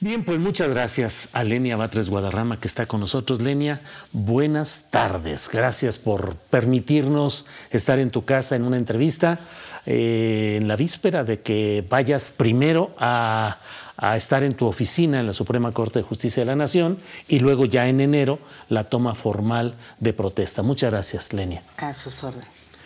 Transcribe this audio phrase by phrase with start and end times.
[0.00, 3.40] Bien, pues muchas gracias a Lenia Batres Guadarrama que está con nosotros.
[3.40, 3.80] Lenia,
[4.12, 5.48] buenas tardes.
[5.50, 9.38] Gracias por permitirnos estar en tu casa en una entrevista
[9.86, 13.58] eh, en la víspera de que vayas primero a,
[13.96, 16.98] a estar en tu oficina en la Suprema Corte de Justicia de la Nación
[17.28, 20.62] y luego ya en enero la toma formal de protesta.
[20.62, 21.62] Muchas gracias, Lenia.
[21.76, 22.80] A sus órdenes.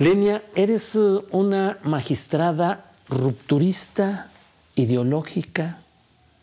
[0.00, 4.28] Lenia, eres eh, una magistrada rupturista,
[4.74, 5.78] ideológica.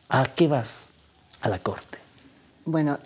[0.10, 0.94] ¿A qué vas
[1.42, 1.98] a la Corte?
[2.66, 3.00] Bueno,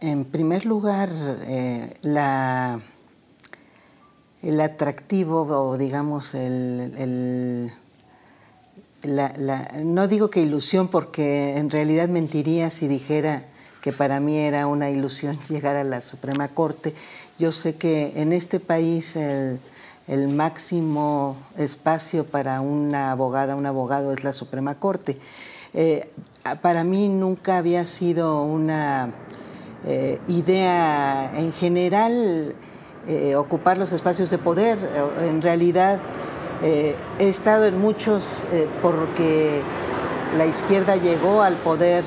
[0.00, 1.10] en primer lugar,
[1.42, 1.94] eh,
[4.42, 7.72] el atractivo o digamos el,
[9.02, 13.44] la, no digo que ilusión porque en realidad mentiría si dijera
[13.82, 16.94] que para mí era una ilusión llegar a la Suprema Corte.
[17.38, 19.60] Yo sé que en este país el,
[20.06, 25.18] el máximo espacio para una abogada, un abogado es la Suprema Corte.
[25.74, 26.10] Eh,
[26.56, 29.10] para mí nunca había sido una
[29.86, 32.54] eh, idea en general
[33.06, 34.78] eh, ocupar los espacios de poder.
[35.22, 36.00] En realidad
[36.62, 38.46] eh, he estado en muchos
[38.82, 39.62] porque
[40.36, 42.04] la izquierda llegó al poder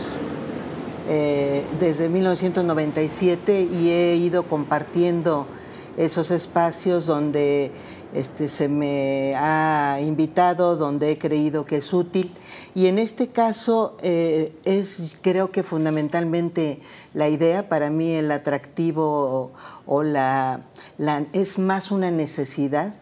[1.80, 5.46] desde 1997 y he ido compartiendo
[5.98, 7.72] esos espacios donde
[8.14, 12.32] este, se me ha invitado, donde he creído que es útil.
[12.74, 16.82] Y en este caso es creo que fundamentalmente
[17.14, 19.52] la idea, para mí el atractivo
[19.86, 20.62] o, la,
[21.34, 22.94] es más una necesidad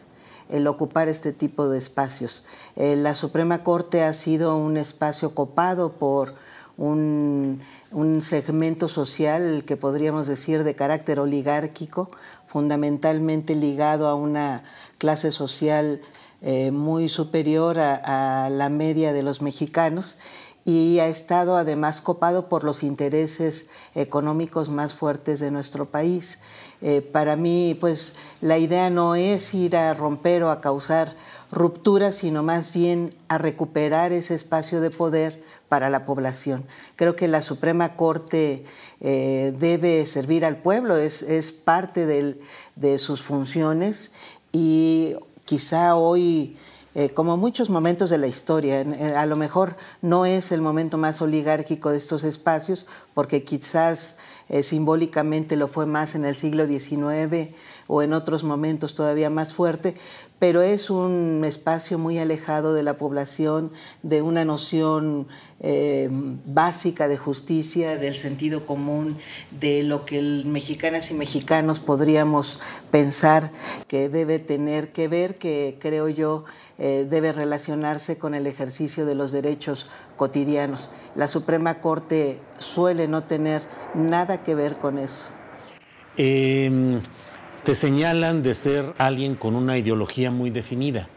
[0.50, 2.44] el ocupar este tipo de espacios.
[2.75, 6.34] Eh, la Suprema Corte ha sido un espacio copado por
[6.75, 12.09] un, un, segmento social que podríamos decir de carácter oligárquico,
[12.47, 14.63] fundamentalmente ligado a una
[14.97, 16.02] clase social
[16.41, 20.16] eh, muy superior a, la media de los mexicanos
[20.63, 26.39] y ha estado además copado por los intereses económicos más fuertes de nuestro país.
[26.81, 31.16] Eh, para mí, pues la idea no es ir a romper o a causar
[31.51, 36.66] rupturas, sino más bien a recuperar ese espacio de poder para la población.
[36.95, 38.66] Creo que la Suprema Corte
[39.01, 44.13] eh, debe servir al pueblo, es, parte de sus funciones
[44.51, 45.16] y
[45.49, 46.55] quizá hoy
[46.93, 48.85] eh, como muchos momentos de la historia.
[49.17, 54.17] A lo mejor no es el momento más oligárquico de estos espacios, porque quizás
[54.47, 57.49] eh, simbólicamente lo fue más en el siglo XIX
[57.91, 59.95] o en otros momentos todavía más fuerte,
[60.38, 63.72] pero es un espacio muy alejado de la población,
[64.03, 65.27] de una noción
[65.59, 69.17] eh, básica de justicia, del sentido común,
[69.49, 72.59] de lo que mexicanas y mexicanos podríamos
[72.91, 73.51] pensar
[73.88, 76.45] que debe tener que ver, que creo yo
[76.78, 80.91] eh, debe relacionarse con el ejercicio de los derechos cotidianos.
[81.16, 83.64] La Suprema Corte suele no tener
[83.96, 85.25] nada que ver con eso.
[86.16, 87.02] Eh
[87.64, 91.08] te señalan de ser alguien con una ideología muy definida.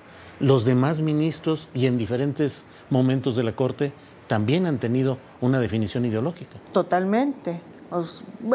[0.40, 3.92] Los demás ministros y en diferentes momentos de la Corte
[4.26, 6.58] también han tenido una definición ideológica.
[6.72, 7.60] Totalmente.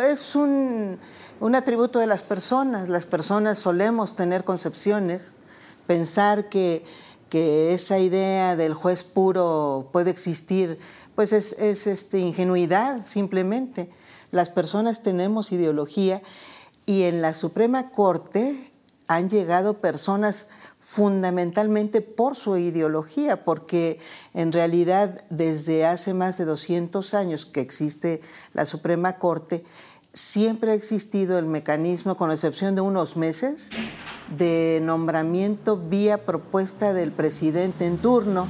[0.02, 0.98] Es un,
[1.40, 2.90] un atributo de las personas.
[2.90, 5.36] Las personas solemos tener concepciones,
[5.86, 6.84] pensar que,
[7.30, 10.80] que esa idea del juez puro puede existir,
[11.16, 13.90] pues es, es este, ingenuidad simplemente.
[14.32, 16.22] Las personas tenemos ideología
[16.88, 18.72] y en la Suprema Corte
[19.08, 20.48] han llegado personas
[20.80, 24.00] fundamentalmente por su ideología, porque
[24.34, 28.22] en realidad desde hace más de 200 años que existe
[28.54, 29.66] la Suprema Corte,
[30.14, 33.70] siempre ha existido el mecanismo, con excepción de unos meses,
[34.38, 38.48] de nombramiento vía propuesta del presidente en turno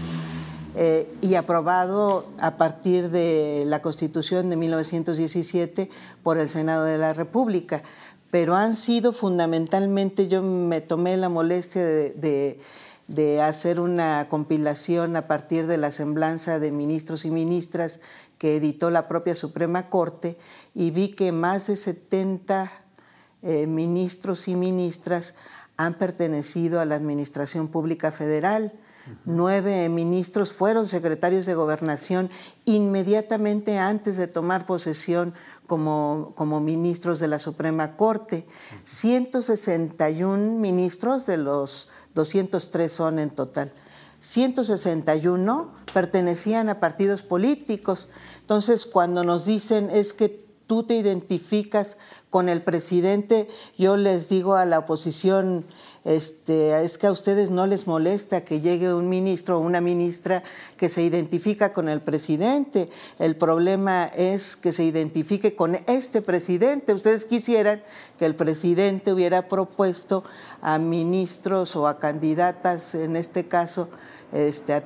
[0.79, 5.89] eh, y aprobado a partir de la Constitución de 1917
[6.21, 7.81] por el Senado de la República.
[8.31, 12.59] Pero han sido fundamentalmente, yo me tomé la molestia de,
[13.07, 18.01] de hacer una compilación a partir de la semblanza de ministros y ministras
[18.37, 20.37] que editó la propia Suprema Corte
[20.73, 22.71] y vi que más de 70
[23.43, 25.35] eh, ministros y ministras
[25.77, 28.73] han pertenecido a la Administración Pública Federal.
[29.23, 32.29] Nueve ministros fueron secretarios de gobernación
[32.65, 35.33] inmediatamente antes de tomar posesión
[35.67, 38.47] como, como ministros de la Suprema Corte.
[38.85, 43.71] 161 ministros de los 203 son en total.
[44.19, 48.07] 161 pertenecían a partidos políticos.
[48.41, 51.97] Entonces, cuando nos dicen es que tú te identificas
[52.29, 53.47] con el presidente,
[53.77, 55.65] yo les digo a la oposición,
[56.03, 60.43] este, es que a ustedes no les molesta que llegue un ministro o una ministra
[60.75, 62.89] que se identifica con el presidente.
[63.19, 66.93] El problema es que se identifique con este presidente.
[66.93, 67.81] Ustedes quisieran
[68.19, 70.23] que el presidente hubiera propuesto
[70.61, 73.89] a ministros o a candidatas, en este caso,
[74.33, 74.81] este,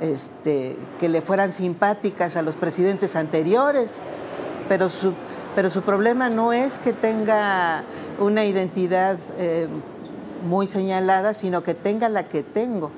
[0.00, 4.02] este, que le fueran simpáticas a los presidentes anteriores
[4.68, 5.12] pero su,
[5.54, 7.84] pero su problema no es que tenga
[8.18, 9.68] una identidad eh,
[10.46, 12.90] muy señalada, sino que tenga la que tengo.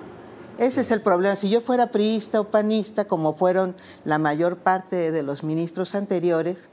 [0.59, 1.35] Ese es el problema.
[1.35, 3.75] Si yo fuera priista o panista, como fueron
[4.05, 6.71] la mayor parte de los ministros anteriores,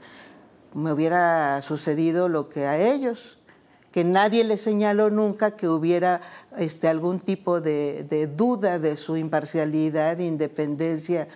[0.72, 3.38] me hubiera sucedido lo que a ellos,
[3.90, 6.20] que nadie les señaló nunca que hubiera
[6.56, 11.28] este, algún tipo de, de duda de su imparcialidad, independencia,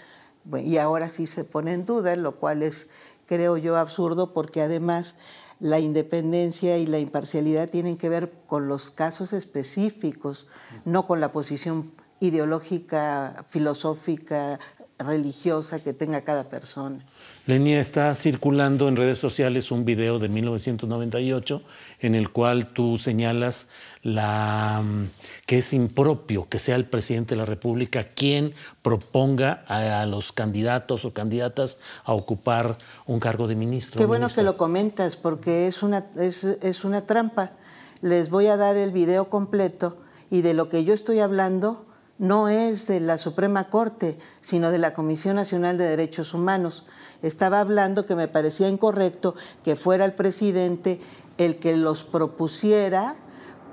[0.54, 2.90] y ahora sí se pone en duda, lo cual es
[3.26, 5.16] creo yo, absurdo porque además
[5.60, 10.46] la independencia y la imparcialidad tienen que ver con los casos específicos,
[10.84, 14.58] no con la posición ideológica, filosófica,
[14.98, 17.04] religiosa que tenga cada persona.
[17.46, 21.62] Lenia, está circulando en redes sociales un video de 1998
[22.00, 23.68] en el cual tú señalas
[24.02, 25.04] la, mm,
[25.46, 31.04] que es impropio que sea el presidente de la República quien proponga a, los candidatos
[31.04, 32.76] o candidatas a ocupar
[33.06, 33.98] un cargo de ministro.
[33.98, 37.52] Qué bueno que lo comentas porque es una, es, es una trampa.
[38.00, 39.98] Les voy a dar el video completo
[40.30, 41.85] y de lo que yo estoy hablando
[42.18, 46.86] no es de la Suprema Corte, sino de la Comisión Nacional de Derechos Humanos.
[47.22, 49.34] Estaba hablando que me parecía incorrecto
[49.64, 50.98] que fuera el presidente
[51.38, 53.16] el que los propusiera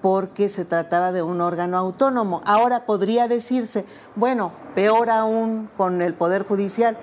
[0.02, 2.42] porque se trataba de un órgano autónomo.
[2.44, 3.86] Ahora podría decirse,
[4.16, 6.98] bueno, peor aún con el Poder Judicial.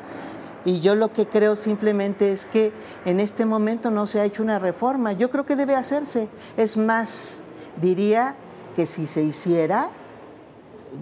[0.66, 2.75] Y yo lo que creo simplemente es que
[3.06, 5.12] en este momento no se ha hecho una reforma.
[5.12, 6.28] Yo creo que debe hacerse.
[6.58, 7.40] Es más,
[7.81, 8.34] diría
[8.76, 9.90] que si se hiciera,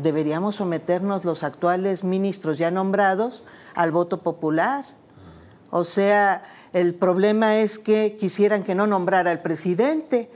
[0.02, 3.44] deberíamos someternos los actuales ministros ya nombrados
[3.74, 4.84] al voto popular.
[5.70, 10.30] O sea, el problema es que quisieran que no nombrara al presidente.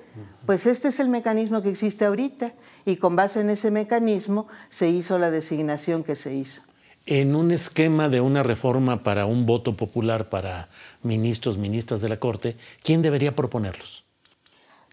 [0.46, 2.52] Pues este es el mecanismo que existe ahorita
[2.84, 6.62] y con base en ese mecanismo se hizo la designación que se hizo.
[7.06, 10.69] En un esquema de una reforma para un voto popular para
[11.02, 14.02] ministros, ministras de la Corte, ¿quién debería proponerlos?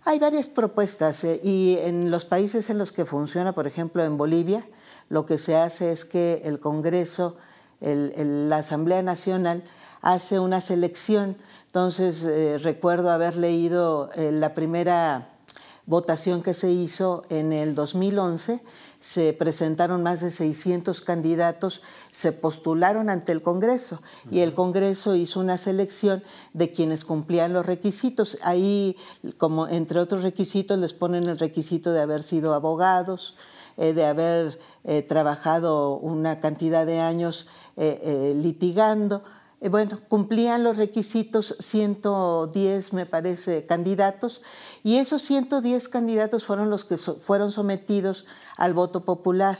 [0.06, 4.18] Hay varias propuestas eh, y en los países en los que funciona, por ejemplo en
[4.18, 4.65] Bolivia,
[5.10, 7.36] lo que se hace es que el Congreso,
[7.82, 9.63] la Asamblea Nacional,
[10.01, 11.36] hace una selección.
[11.65, 15.29] Entonces eh, recuerdo haber leído eh, la primera
[15.86, 18.62] votación que se hizo en el 2011
[19.00, 25.39] se presentaron más de 600 candidatos, se postularon ante el Congreso y el Congreso hizo
[25.39, 26.22] una selección
[26.53, 28.38] de quienes cumplían los requisitos.
[28.44, 28.98] Ahí,
[29.38, 33.36] como entre otros requisitos, les ponen el requisito de haber sido abogados,
[33.77, 39.24] eh, de haber eh, trabajado una cantidad de años eh, litigando.
[39.62, 44.41] bueno, cumplían los requisitos 110, me parece, candidatos,
[44.83, 48.25] y esos 110 candidatos fueron los que fueron sometidos
[48.57, 49.57] al voto popular.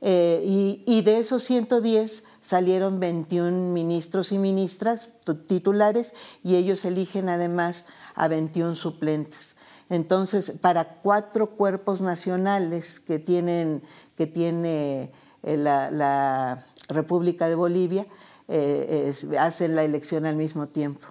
[0.00, 5.10] y, y, de esos 110 salieron 21 ministros y ministras
[5.48, 9.56] titulares y ellos eligen además a 21 suplentes.
[9.90, 13.82] Entonces, para cuatro cuerpos nacionales que, tienen,
[14.16, 15.10] que tiene
[15.42, 18.06] eh, la, República de Bolivia,
[18.48, 21.08] eh, hacen la elección al mismo tiempo.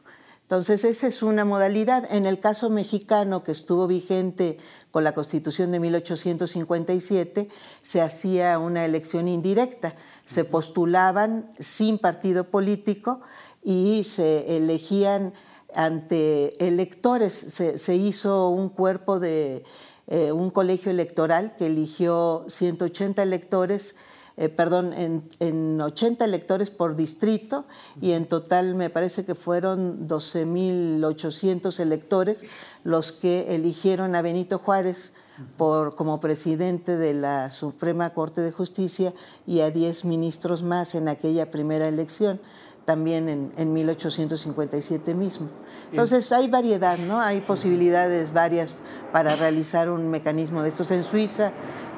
[0.48, 2.08] Entonces, esa es una modalidad.
[2.10, 4.58] En el caso mexicano, que estuvo vigente
[4.92, 7.50] con la Constitución de 1857,
[7.82, 9.96] se hacía una elección indirecta.
[10.26, 13.20] Se postulaban sin partido político
[13.62, 15.34] y se elegían
[15.76, 17.34] ante electores.
[17.34, 19.66] Se, hizo un cuerpo de
[20.08, 23.98] eh, un colegio electoral que eligió 180 electores
[24.40, 27.66] eh, perdón, en, 80 electores por distrito
[28.00, 32.46] y en total me parece que fueron 12.800 electores
[32.84, 35.14] los que eligieron a Benito Juárez
[35.58, 39.12] por, como presidente de la Suprema Corte de Justicia
[39.48, 42.40] y a 10 ministros más en aquella primera elección,
[42.88, 45.50] también en, en 1857 mismo.
[45.92, 47.20] Entonces hay variedad, ¿no?
[47.20, 48.76] Hay posibilidades varias
[49.12, 50.90] para realizar un mecanismo de estos.
[50.92, 51.52] En Suiza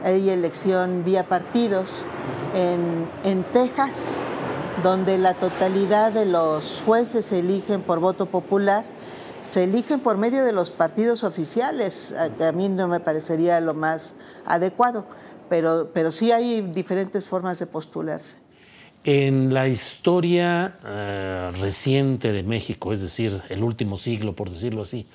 [0.03, 1.91] hay elección vía partidos.
[2.55, 4.23] En, en Texas,
[4.81, 8.83] donde la totalidad de los jueces se eligen por voto popular,
[9.43, 13.75] se eligen por medio de los partidos oficiales, que a mí no me parecería lo
[13.75, 15.05] más adecuado,
[15.49, 18.48] pero, pero sí hay diferentes formas de postularse.
[19.03, 25.07] En la historia eh, reciente de México, es decir, el último siglo, por decirlo así,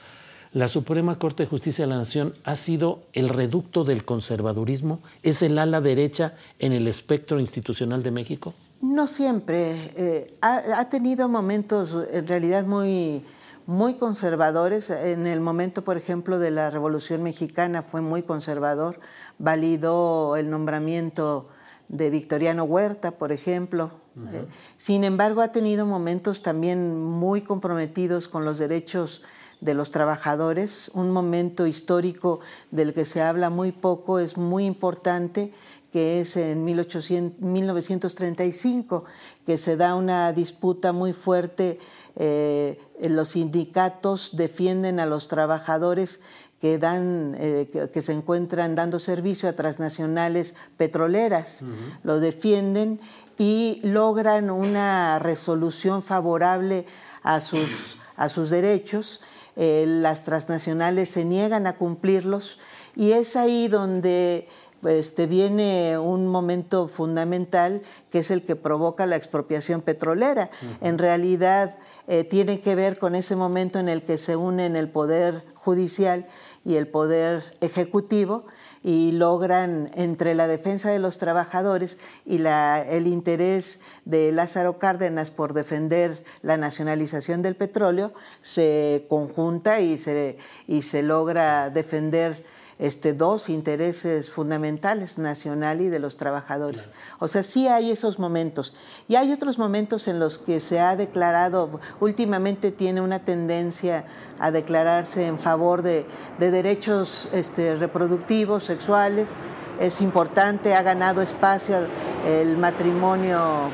[0.54, 5.42] la Suprema Corte de Justicia de la Nación ha sido el reducto del conservadurismo, es
[5.42, 8.54] el ala derecha en el espectro institucional de México.
[8.80, 9.74] No siempre.
[9.96, 13.24] Eh, ha, tenido momentos en realidad muy,
[13.66, 14.90] muy conservadores.
[14.90, 19.00] En el momento, por ejemplo, de la Revolución Mexicana fue muy conservador.
[19.38, 21.48] Validó el nombramiento
[21.88, 23.92] de Victoriano Huerta, por ejemplo.
[24.32, 24.44] Eh,
[24.76, 29.22] sin embargo, ha tenido momentos también muy comprometidos con los derechos
[29.60, 35.52] de los trabajadores, un momento histórico del que se habla muy poco, es muy importante,
[35.90, 39.04] que es en 1935,
[39.46, 41.78] que se da una disputa muy fuerte,
[42.16, 46.20] eh, los sindicatos defienden a los trabajadores
[46.60, 51.64] que, dan, eh, que, se encuentran dando servicio a transnacionales petroleras,
[52.02, 53.00] lo defienden
[53.38, 56.86] y logran una resolución favorable
[57.22, 59.20] a sus, a sus derechos.
[59.56, 62.58] Eh, las transnacionales se niegan a cumplirlos
[62.96, 64.48] y es ahí donde
[64.82, 70.50] este, viene un momento fundamental que es el que provoca la expropiación petrolera.
[70.80, 74.88] En realidad eh, tiene que ver con ese momento en el que se unen el
[74.88, 76.26] poder judicial
[76.64, 78.44] y el poder ejecutivo
[78.82, 81.96] y logran entre la defensa de los trabajadores
[82.26, 89.96] y el interés de Lázaro Cárdenas por defender la nacionalización del petróleo, se conjunta y
[89.96, 92.44] se, y se logra defender
[92.78, 96.88] este, dos intereses fundamentales, nacional y de los trabajadores.
[97.18, 98.72] O sea, sí hay esos momentos.
[99.08, 104.04] Y hay otros momentos en los que se ha declarado, últimamente tiene una tendencia
[104.38, 106.06] a declararse en favor de,
[106.38, 109.36] derechos este, reproductivos, sexuales.
[109.78, 111.88] Es importante, ha ganado espacio
[112.24, 113.70] el matrimonio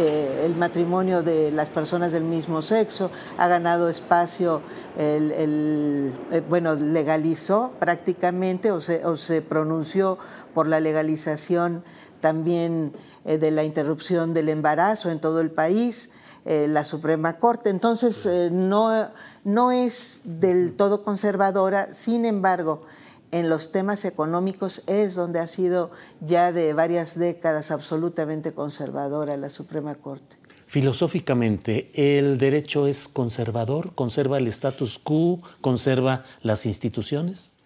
[0.00, 4.62] eh, el matrimonio de las personas del mismo sexo, ha ganado espacio,
[4.96, 10.16] el, eh, bueno, legalizó prácticamente o se, o se, pronunció
[10.54, 11.82] por la legalización
[12.20, 12.92] también
[13.24, 16.10] eh, de la interrupción del embarazo en todo el país,
[16.44, 17.68] la Suprema Corte.
[17.68, 19.10] Entonces, no,
[19.44, 22.84] no es del todo conservadora, sin embargo,
[23.30, 29.50] en los temas económicos es donde ha sido ya de varias décadas absolutamente conservadora la
[29.50, 30.36] Suprema Corte.
[30.66, 33.94] Filosóficamente, ¿el derecho es conservador?
[33.94, 35.40] ¿Conserva el status quo?
[35.62, 37.56] ¿Conserva las instituciones?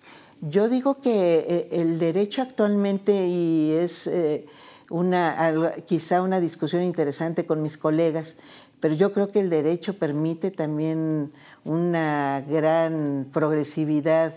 [0.41, 4.47] Yo digo que eh, el derecho actualmente, y es eh,
[4.91, 8.37] una, quizá una discusión interesante con mis colegas,
[8.79, 11.33] pero yo creo que el derecho permite también
[11.65, 14.35] una gran progresividad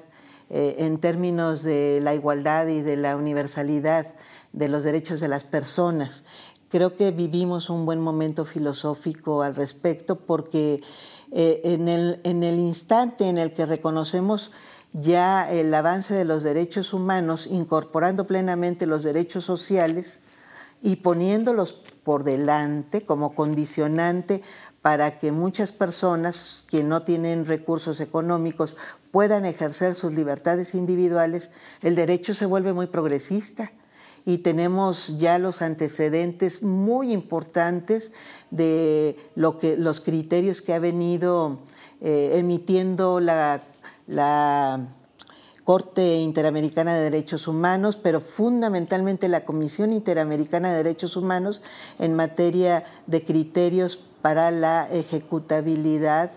[0.49, 4.07] eh, en términos de la igualdad y de la universalidad
[4.53, 6.25] de los derechos de las personas.
[6.69, 10.81] Creo que vivimos un buen momento filosófico al respecto porque
[11.31, 14.51] eh, en, el, en el instante en el que reconocemos
[14.93, 20.21] ya el avance de los derechos humanos, incorporando plenamente los derechos sociales
[20.81, 21.73] y poniéndolos
[22.03, 24.41] por delante como condicionante
[24.85, 28.77] para que muchas personas que no tienen recursos económicos
[29.09, 31.49] puedan ejercer sus libertades individuales,
[31.81, 33.71] el derecho se vuelve muy progresista
[34.27, 38.11] y tenemos ya los antecedentes muy importantes
[38.51, 41.61] de lo que, los criterios que ha venido
[41.99, 43.63] eh, emitiendo la,
[44.05, 44.87] la
[45.63, 51.63] Corte Interamericana de Derechos Humanos, pero fundamentalmente la Comisión Interamericana de Derechos Humanos
[51.97, 56.31] en materia de criterios para la ejecutabilidad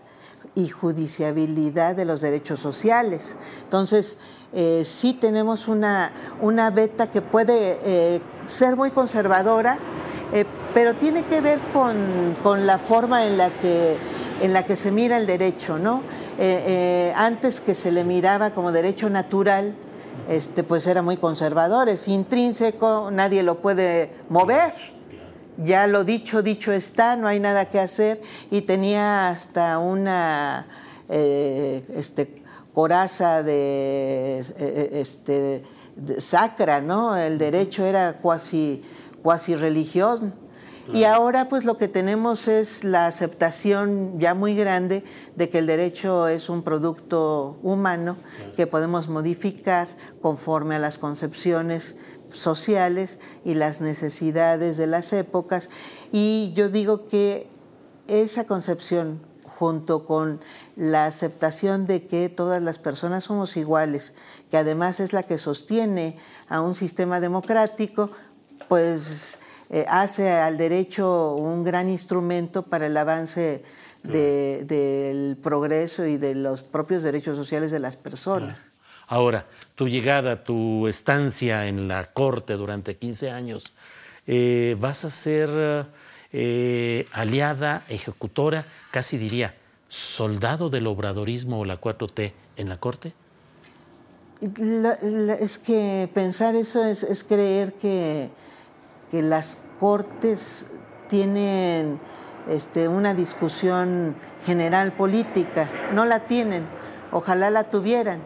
[0.54, 3.36] y judiciabilidad de los derechos sociales.
[3.64, 4.18] Entonces,
[4.52, 9.78] eh, sí tenemos una, una beta que puede eh, ser muy conservadora,
[10.34, 13.96] eh, pero tiene que ver con, la forma en la, que,
[14.42, 16.02] en la que se mira el derecho, ¿no?
[17.14, 19.74] antes que se le miraba como derecho natural,
[20.28, 24.97] este, pues era muy conservador, es intrínseco, nadie lo puede mover.
[25.58, 30.66] Ya lo dicho, dicho está, no hay nada que hacer y tenía hasta una
[31.08, 32.42] este,
[32.78, 35.64] coraza de, eh, este,
[36.18, 37.16] sacra, ¿no?
[37.16, 38.82] El derecho era cuasi,
[39.22, 40.32] cuasi religioso.
[40.92, 45.04] Y ahora pues lo que tenemos es la aceptación ya muy grande
[45.36, 48.16] de que el derecho es un producto humano
[48.56, 49.88] que podemos modificar
[50.22, 51.98] conforme a las concepciones
[52.32, 55.70] sociales y las necesidades de las épocas.
[56.12, 57.48] Y yo digo que
[58.06, 59.20] esa concepción
[59.58, 60.40] junto con
[60.76, 64.14] la aceptación de que todas las personas somos iguales,
[64.50, 66.16] que además es la que sostiene
[66.48, 68.10] a un sistema democrático,
[68.68, 73.64] pues eh, hace al derecho un gran instrumento para el avance
[74.04, 78.77] del progreso y de los propios derechos sociales de las personas.
[79.08, 83.72] Ahora, tu llegada, tu estancia en la corte durante 15 años,
[84.26, 85.86] eh, vas a ser
[86.30, 89.54] eh, aliada, ejecutora, casi diría,
[89.88, 93.14] soldado del obradorismo o la 4T en la Corte?
[94.40, 98.30] es que pensar eso es, creer que,
[99.10, 100.66] las Cortes
[101.08, 101.98] tienen
[102.48, 105.70] este, una discusión general política.
[105.94, 106.66] No la tienen.
[107.10, 108.20] Ojalá la tuvieran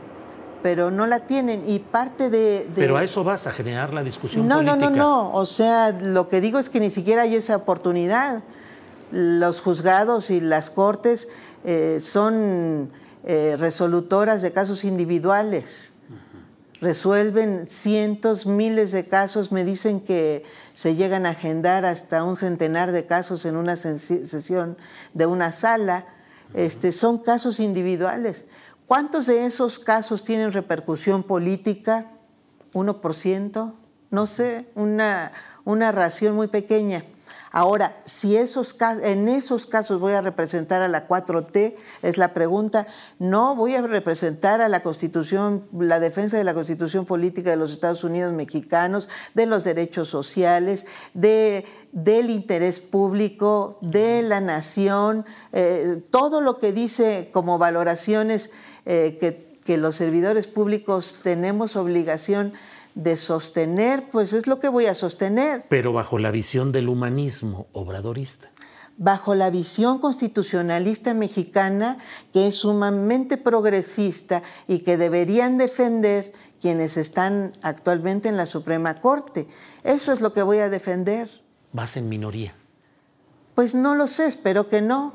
[0.62, 4.46] pero no la tienen y parte de, Pero a eso vas, a generar la discusión
[4.46, 4.76] no, política.
[4.76, 8.42] No, no, no, o sea, lo que digo es que ni siquiera hay esa oportunidad.
[9.10, 11.28] Los juzgados y las cortes
[11.64, 12.90] eh, son
[13.24, 15.92] eh, resolutoras de casos individuales.
[16.80, 19.52] Resuelven cientos, miles de casos.
[19.52, 24.76] Me dicen que se llegan a agendar hasta un centenar de casos en una sesión
[25.14, 26.06] de una sala.
[26.54, 28.46] Este, son casos individuales.
[28.92, 32.10] ¿Cuántos de esos casos tienen repercusión política?
[32.74, 33.72] ¿1%?
[34.10, 35.32] No sé, una,
[35.64, 37.02] una ración muy pequeña.
[37.52, 42.86] Ahora, si esos, en esos casos voy a representar a la 4T, es la pregunta,
[43.18, 47.72] no voy a representar a la Constitución, la defensa de la Constitución política de los
[47.72, 56.02] Estados Unidos mexicanos, de los derechos sociales, de, del interés público, de la nación, eh,
[56.10, 58.52] todo lo que dice como valoraciones
[58.86, 59.18] eh,
[59.64, 62.52] que, los servidores públicos tenemos obligación
[62.94, 65.64] de sostener, pues es lo que voy a sostener.
[65.68, 68.50] Pero bajo la visión del humanismo obradorista.
[68.98, 71.98] Bajo la visión constitucionalista mexicana,
[72.32, 79.48] que es sumamente progresista y que deberían defender quienes están actualmente en la Suprema Corte.
[79.84, 81.30] Eso es lo que voy a defender.
[81.72, 82.54] ¿Vas en minoría?
[83.54, 85.14] Pues no lo sé, espero que no.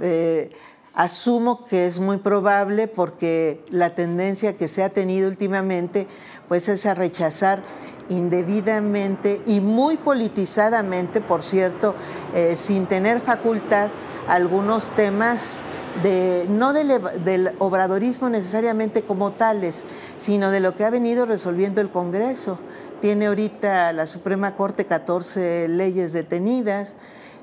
[0.00, 0.50] Eh,
[0.96, 6.06] Asumo que es muy probable porque la tendencia que se ha tenido últimamente
[6.48, 7.60] pues es a rechazar
[8.08, 11.94] indebidamente y muy politizadamente, por cierto,
[12.34, 13.90] eh, sin tener facultad,
[14.26, 15.60] algunos temas
[16.02, 19.84] de, no del, obradorismo necesariamente como tales,
[20.16, 22.58] sino de lo que ha venido resolviendo el Congreso.
[23.02, 26.94] Tiene ahorita la Suprema Corte 14 leyes detenidas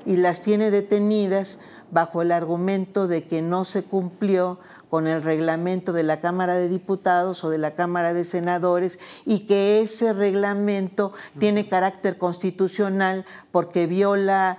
[0.04, 1.60] y las tiene detenidas
[1.94, 4.58] bajo el argumento de que no se cumplió
[4.90, 9.46] con el reglamento de la Cámara de Diputados o de la Cámara de Senadores y
[9.46, 14.58] que ese reglamento tiene carácter constitucional porque viola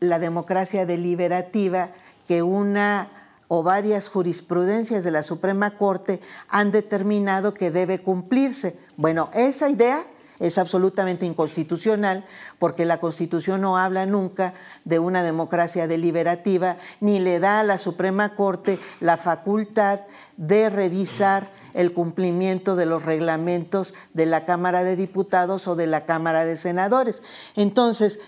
[0.00, 1.90] la democracia deliberativa
[2.26, 3.10] que una
[3.48, 8.78] o varias jurisprudencias de la Suprema Corte han determinado que debe cumplirse.
[8.96, 10.02] Bueno, esa idea
[10.42, 12.24] es absolutamente inconstitucional
[12.58, 17.78] porque la Constitución no habla nunca de una democracia deliberativa ni le da a la
[17.78, 20.00] Suprema Corte la facultad
[20.36, 26.06] de revisar el cumplimiento de los reglamentos de la Cámara de Diputados o de la
[26.06, 27.22] Cámara de Senadores.
[27.54, 28.18] Entonces,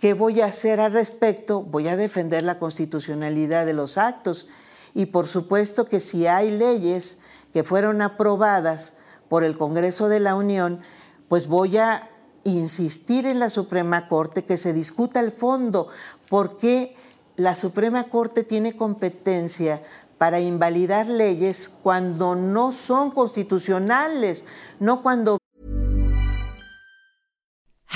[0.00, 1.62] ¿qué voy a hacer al respecto?
[1.62, 4.46] Voy a defender la constitucionalidad de los actos
[4.94, 7.18] y por supuesto que si hay leyes
[7.52, 8.98] que fueron aprobadas
[9.28, 10.80] por el Congreso de la Unión,
[11.28, 12.10] pues voy a
[12.44, 15.88] insistir en la Suprema Corte que se discuta el fondo,
[16.28, 16.96] porque
[17.36, 19.82] la Suprema Corte tiene competencia
[20.18, 24.44] para invalidar leyes cuando no son constitucionales,
[24.80, 25.38] no cuando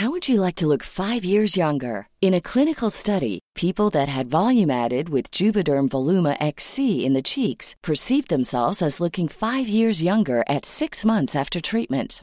[0.00, 2.08] How would you like to look five years younger?
[2.22, 7.20] In a clinical study, people that had volume added with Juvederm Voluma XC in the
[7.20, 12.22] cheeks perceived themselves as looking five years younger at six months after treatment.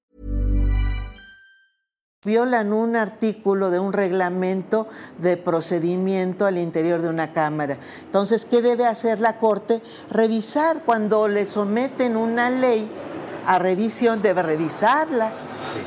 [2.23, 7.79] Violan un artículo de un reglamento de procedimiento al interior de una Cámara.
[8.05, 9.81] Entonces, ¿qué debe hacer la Corte?
[10.11, 12.91] Revisar cuando le someten una ley
[13.47, 15.33] a revisión, debe revisarla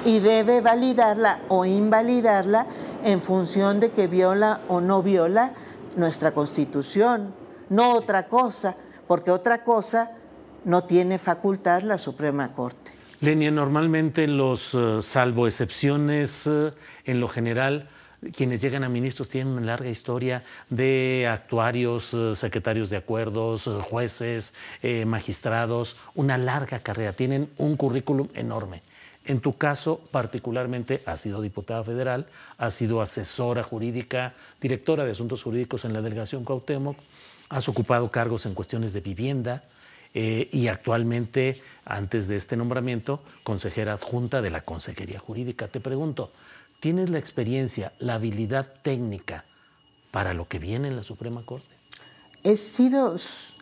[0.04, 2.66] y debe validarla o invalidarla
[3.04, 5.52] en función de que viola o no viola
[5.94, 7.32] nuestra Constitución,
[7.68, 8.74] no otra cosa,
[9.06, 10.10] porque otra cosa
[10.64, 12.93] no tiene facultad la Suprema Corte.
[13.24, 16.72] Lenia, normalmente los, eh, salvo excepciones, eh,
[17.06, 17.88] en lo general,
[18.36, 24.52] quienes llegan a ministros tienen una larga historia de actuarios, eh, secretarios de acuerdos, jueces,
[25.06, 28.82] magistrados, una larga carrera, tienen un currículum enorme.
[29.24, 32.26] En tu caso, particularmente, has sido diputada federal,
[32.58, 36.98] has sido asesora jurídica, directora de asuntos jurídicos en la delegación Cuauhtémoc,
[37.48, 39.62] has ocupado cargos en cuestiones de vivienda,
[40.14, 45.66] eh, y actualmente, antes de este nombramiento, consejera adjunta de la Consejería Jurídica.
[45.66, 46.30] Te pregunto,
[46.78, 49.44] ¿tienes la experiencia, la habilidad técnica
[50.12, 51.74] para lo que viene en la Suprema Corte?
[52.44, 53.16] He sido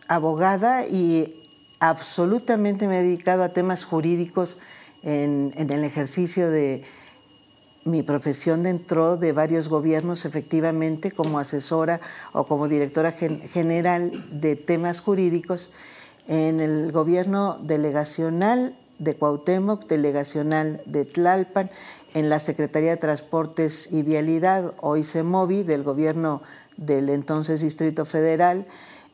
[0.07, 1.33] abogada y
[1.79, 4.57] absolutamente me he dedicado a temas jurídicos
[5.01, 6.83] en, el ejercicio de
[7.83, 11.99] mi profesión dentro de varios gobiernos, efectivamente, como asesora
[12.31, 15.71] o como directora general de temas jurídicos
[16.27, 21.69] en el gobierno delegacional de Cuauhtémoc, delegacional de Tlalpan,
[22.13, 26.41] en la Secretaría de Transportes y Vialidad, hoy CEMOVI, del gobierno
[26.77, 28.65] del entonces Distrito Federal,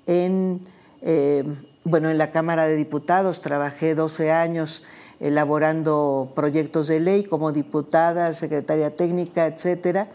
[0.05, 0.61] en,
[1.01, 1.43] eh,
[1.83, 4.83] bueno, en la Cámara de Diputados trabajé 12 años
[5.19, 10.07] elaborando proyectos de ley como diputada, secretaria técnica, etcétera.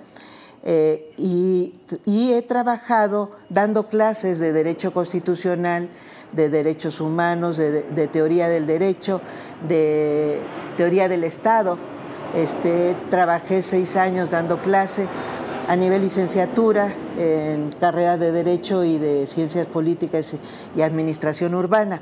[0.66, 1.74] Eh, y,
[2.07, 5.90] y, he trabajado dando clases de Derecho Constitucional
[6.35, 9.20] de derechos humanos, de, teoría del derecho,
[9.68, 10.40] de
[10.77, 11.79] teoría del Estado.
[12.35, 15.07] Este, trabajé seis años dando clase
[15.68, 20.37] a nivel licenciatura en carrera de Derecho y de Ciencias Políticas
[20.77, 22.01] y Administración Urbana.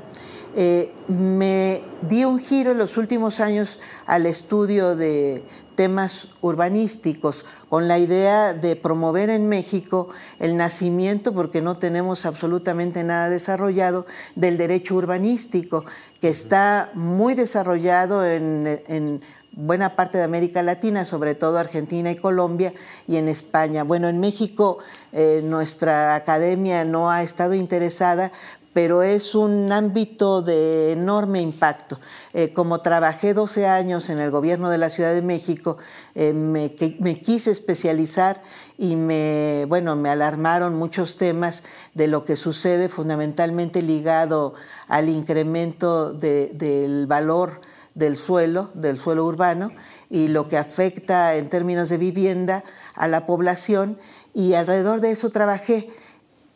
[0.55, 5.41] Eh, me di un giro en los últimos años al estudio de
[5.75, 10.09] temas urbanísticos, con la idea de promover en México
[10.39, 14.05] el nacimiento, porque no tenemos absolutamente nada desarrollado,
[14.35, 15.85] del derecho urbanístico,
[16.21, 22.73] que está muy desarrollado en, buena parte de América Latina, sobre todo Argentina y Colombia,
[23.07, 23.83] y en España.
[23.83, 24.79] Bueno, en México
[25.11, 28.31] eh, nuestra academia no ha estado interesada,
[28.73, 31.99] pero es un ámbito de enorme impacto.
[32.35, 35.77] Eh, como trabajé 12 años en el gobierno de la Ciudad de México,
[36.15, 38.41] eh, me, quise especializar
[38.75, 44.55] y me, bueno, me alarmaron muchos temas de lo que sucede fundamentalmente ligado
[44.87, 47.61] al incremento del valor
[47.93, 49.69] del suelo, del suelo urbano,
[50.09, 52.63] y lo que afecta en términos de vivienda
[52.95, 53.99] a la población,
[54.33, 55.91] y alrededor de eso trabajé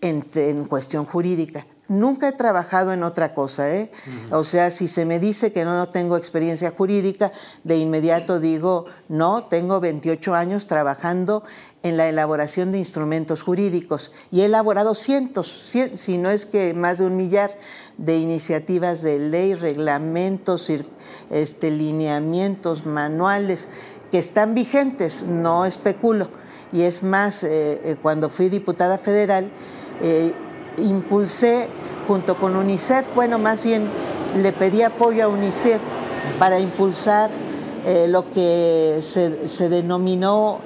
[0.01, 3.91] en cuestión jurídica Nunca he trabajado en otra cosa, ¿eh?
[4.31, 7.31] O sea, si se me dice que no, no tengo experiencia jurídica,
[7.63, 11.43] de inmediato digo, no, tengo 28 años trabajando
[11.83, 16.97] en la elaboración de instrumentos jurídicos y he elaborado cientos, si no es que más
[16.97, 17.57] de un millar
[17.97, 20.69] de iniciativas de ley, reglamentos,
[21.29, 23.69] este, lineamientos, manuales
[24.11, 26.29] que están vigentes, no especulo.
[26.71, 29.49] Y es más, eh, eh, cuando fui diputada federal,
[30.01, 30.33] eh,
[30.77, 31.69] impulsé
[32.07, 33.89] junto con UNICEF, bueno, más bien
[34.35, 35.81] le pedí apoyo a UNICEF
[36.39, 37.29] para impulsar
[38.09, 40.59] lo que se, se denominó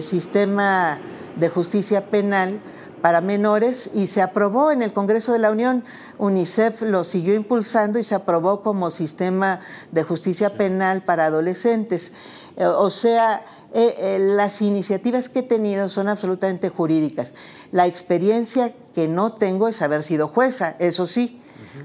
[0.00, 0.98] sistema
[1.36, 2.60] de justicia penal
[3.06, 5.84] para menores y se aprobó en el Congreso de la Unión.
[6.18, 9.60] UNICEF lo siguió impulsando y se aprobó como sistema
[9.92, 12.14] de justicia penal para adolescentes.
[12.58, 17.34] O sea, eh, eh, las iniciativas que he tenido son absolutamente jurídicas.
[17.72, 21.42] La experiencia que no tengo es haber sido jueza, eso sí,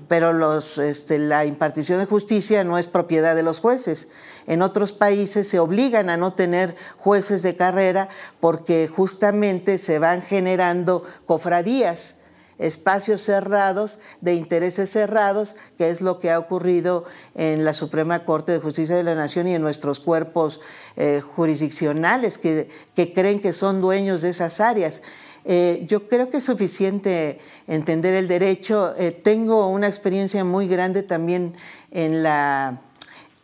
[0.07, 4.07] pero los, este, la impartición de justicia no es propiedad de los jueces.
[4.47, 8.07] En otros países se obligan a no tener jueces de carrera
[8.39, 12.21] porque justamente se van generando cofradías
[12.61, 18.51] espacios cerrados, de intereses cerrados, que es lo que ha ocurrido en la Suprema Corte
[18.51, 20.61] de Justicia de la Nación y en nuestros cuerpos
[20.95, 22.69] eh, jurisdiccionales que,
[23.13, 25.01] creen que son dueños de esas áreas.
[25.45, 28.93] Eh, yo creo que es suficiente entender el derecho.
[28.97, 31.53] Eh, tengo una experiencia muy grande también
[31.91, 32.81] en la,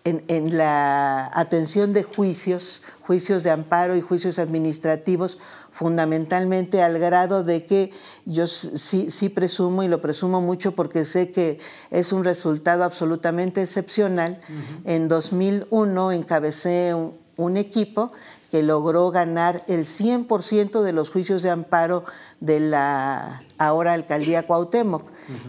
[0.04, 5.38] en la atención de juicios, juicios de amparo y juicios administrativos
[5.78, 7.92] fundamentalmente al grado de que
[8.26, 11.60] yo sí, sí, presumo y lo presumo mucho porque sé que
[11.92, 14.42] es un resultado absolutamente excepcional.
[14.86, 18.12] En 2001 encabecé un, equipo
[18.52, 22.06] que logró ganar el 100% de los juicios de amparo
[22.40, 25.04] de la ahora alcaldía Cuauhtémoc.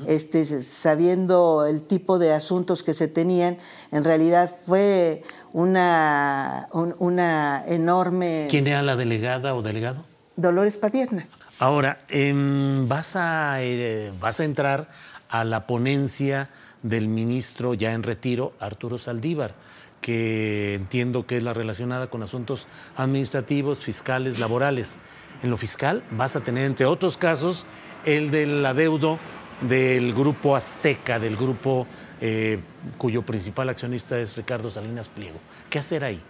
[0.06, 3.58] este, sabiendo el tipo de asuntos que se tenían,
[3.92, 8.48] en realidad fue una, una enorme...
[8.50, 10.04] ¿Quién era la delegada o delegado?
[10.36, 11.26] Dolores Padierna.
[11.58, 14.88] Ahora, em, vas, a, eh, vas a entrar
[15.28, 16.48] a la ponencia
[16.82, 19.54] del ministro ya en retiro, Arturo Saldívar,
[20.00, 24.98] que entiendo que es la relacionada con asuntos administrativos, fiscales, laborales.
[25.42, 27.66] En lo fiscal vas a tener, entre otros casos,
[28.04, 29.18] el del adeudo
[29.60, 31.86] del grupo Azteca, del grupo
[32.20, 32.60] eh,
[32.96, 35.38] cuyo principal accionista es Ricardo Salinas Pliego.
[35.68, 36.22] ¿Qué hacer ahí?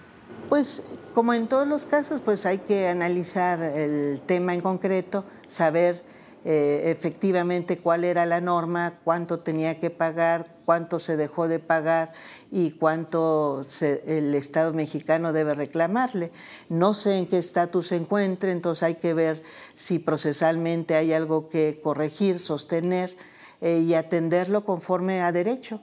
[0.49, 0.83] Pues
[1.15, 6.03] como en todos los casos, pues hay que analizar el tema en concreto, saber
[6.45, 12.13] eh, efectivamente cuál era la norma, cuánto tenía que pagar, cuánto se dejó de pagar
[12.51, 16.31] y cuánto el Estado mexicano debe reclamarle.
[16.69, 19.43] No sé en qué estatus se encuentre, entonces hay que ver
[19.75, 23.17] si procesalmente hay algo que corregir, sostener
[23.63, 25.81] eh, y atenderlo conforme a derecho.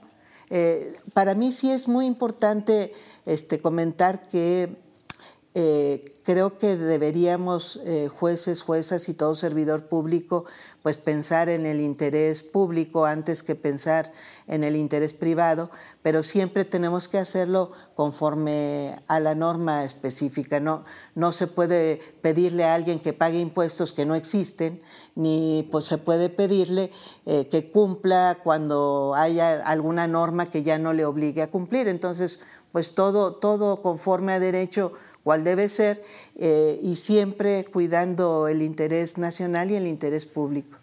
[0.50, 2.94] Eh, para mí sí es muy importante
[3.24, 4.76] este, comentar que
[5.54, 10.44] eh, creo que deberíamos, eh, jueces, juezas y todo servidor público,
[10.82, 14.12] pues pensar en el interés público antes que pensar
[14.48, 15.70] en el interés privado,
[16.02, 20.58] pero siempre tenemos que hacerlo conforme a la norma específica.
[20.58, 20.84] No,
[21.14, 24.82] no se puede pedirle a alguien que pague impuestos que no existen,
[25.14, 26.90] ni pues, se puede pedirle
[27.24, 31.86] eh, que cumpla cuando haya alguna norma que ya no le obligue a cumplir.
[31.86, 32.40] Entonces,
[32.72, 34.92] pues todo, todo conforme a derecho
[35.26, 36.04] cual debe ser,
[36.36, 40.78] eh, y siempre cuidando el interés nacional y el interés público.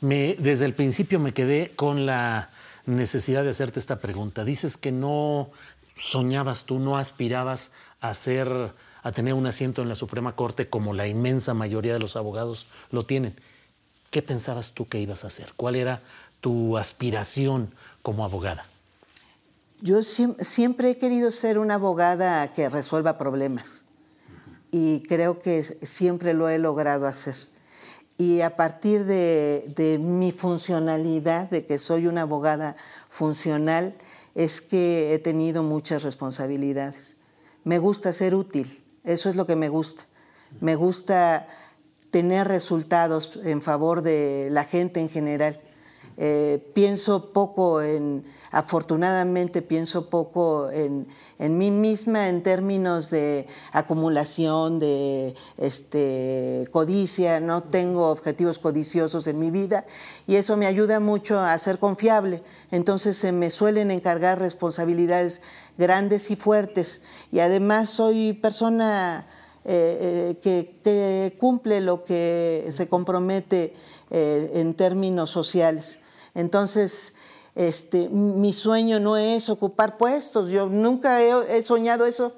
[0.00, 2.48] Me, desde el principio me quedé con la
[2.86, 4.46] necesidad de hacerte esta pregunta.
[4.46, 5.50] Dices que no
[5.94, 8.48] soñabas tú, no aspirabas a ser,
[9.02, 12.68] a tener un asiento en la Suprema Corte como la inmensa mayoría de los abogados
[12.92, 13.36] lo tienen.
[14.10, 15.52] ¿Qué pensabas tú que ibas a hacer?
[15.54, 16.00] ¿Cuál era
[16.40, 18.64] tu aspiración como abogada?
[19.82, 23.82] Yo siempre he querido ser una abogada que resuelva problemas
[24.70, 27.34] y creo que siempre lo he logrado hacer.
[28.16, 32.76] Y a partir de, mi funcionalidad, de que soy una abogada
[33.08, 33.96] funcional,
[34.36, 37.16] es que he tenido muchas responsabilidades.
[37.64, 40.04] Me gusta ser útil, eso es lo que me gusta.
[40.60, 41.48] Me gusta
[42.12, 45.60] tener resultados en favor de la gente en general.
[46.16, 51.06] Eh, pienso poco en afortunadamente pienso poco en,
[51.38, 59.50] mí misma en términos de acumulación, de este, codicia, no tengo objetivos codiciosos en mi
[59.50, 59.86] vida
[60.26, 62.42] y eso me ayuda mucho a ser confiable.
[62.70, 65.40] Entonces se me suelen encargar responsabilidades
[65.78, 69.26] grandes y fuertes y además soy persona
[69.64, 73.74] eh, eh, que, cumple lo que se compromete
[74.14, 76.00] eh, en términos sociales.
[76.34, 77.14] Entonces,
[77.54, 82.34] este, mi sueño no es ocupar puestos, yo nunca he, soñado eso.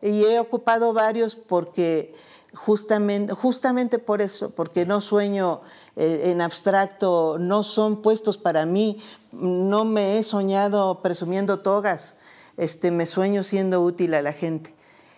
[0.00, 2.14] Y he ocupado varios porque
[2.54, 5.60] justamente, justamente por eso, porque no sueño
[5.96, 8.96] eh, en abstracto, no son puestos para mí,
[9.32, 12.16] no me he soñado presumiendo togas,
[12.56, 14.74] este, me sueño siendo útil a la gente.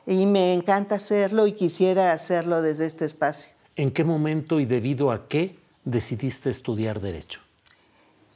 [0.07, 3.53] Y me encanta hacerlo y quisiera hacerlo desde este espacio.
[3.77, 7.41] ¿En qué momento y debido a qué decidiste estudiar derecho?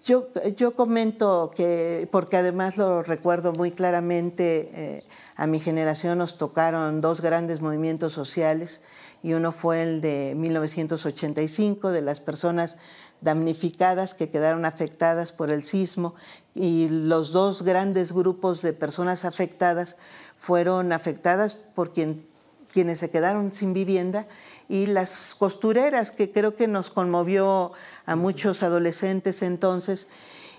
[0.04, 5.04] Yo, yo comento que, porque además lo recuerdo muy claramente, eh,
[5.36, 8.82] a mi generación nos tocaron dos grandes movimientos sociales
[9.22, 12.78] y uno fue el de 1985 de las personas
[13.20, 16.14] damnificadas que quedaron afectadas por el sismo
[16.54, 19.96] y los dos grandes grupos de personas afectadas
[20.36, 22.26] fueron afectadas por quien,
[22.72, 24.26] quienes se quedaron sin vivienda
[24.68, 27.72] y las costureras, que creo que nos conmovió
[28.06, 30.08] a muchos adolescentes entonces.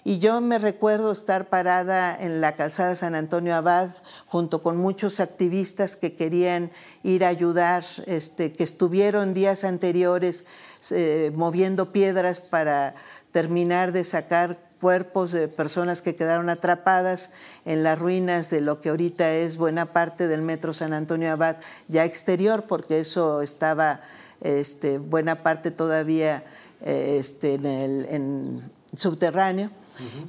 [0.05, 3.89] Y yo me recuerdo estar parada en la calzada San Antonio Abad
[4.27, 6.71] junto con muchos activistas que querían
[7.03, 10.45] ir a ayudar, este, que estuvieron días anteriores
[10.91, 12.95] eh, moviendo piedras para
[13.31, 17.31] terminar de sacar cuerpos de personas que quedaron atrapadas
[17.63, 21.55] en las ruinas de lo que ahorita es buena parte del metro San Antonio Abad,
[21.87, 24.01] ya exterior, porque eso estaba
[24.41, 26.43] este, buena parte todavía
[26.81, 28.61] eh, este, en el
[28.93, 29.69] subterráneo.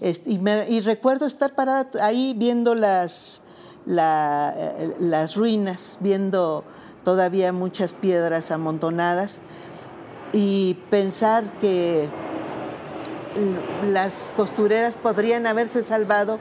[0.00, 3.42] Este, y, recuerdo estar parada ahí viendo las,
[3.88, 6.62] eh, las ruinas, viendo
[7.02, 9.40] todavía muchas piedras amontonadas
[10.32, 12.08] y pensar que
[13.82, 16.38] las costureras podrían haberse salvado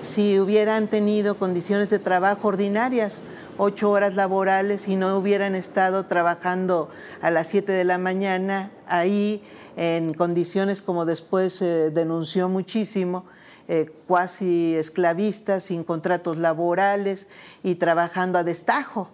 [0.00, 3.22] si hubieran tenido condiciones de trabajo ordinarias,
[3.58, 6.88] ocho horas laborales y no hubieran estado trabajando
[7.20, 9.42] a las siete de la mañana ahí
[9.76, 13.26] en condiciones como después se denunció muchísimo,
[13.68, 17.28] eh, cuasi esclavistas, sin contratos laborales
[17.62, 19.10] y trabajando a destajo.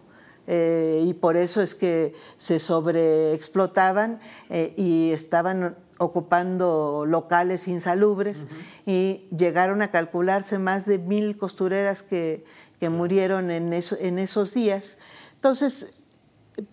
[0.49, 8.47] Eh, y por eso es que se sobreexplotaban eh, y estaban ocupando locales insalubres
[8.87, 12.45] y llegaron a calcularse más de mil costureras que,
[12.91, 14.99] murieron en, en, esos días.
[15.35, 15.95] Entonces,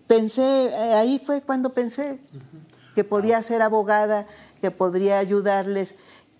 [0.07, 2.19] pensé, ahí fue cuando pensé
[2.95, 4.25] que podía ser abogada,
[4.59, 5.95] que podría ayudarles,